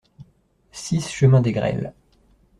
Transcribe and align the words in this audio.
six 0.71 1.07
chemin 1.11 1.41
des 1.41 1.51
Greles 1.51 1.93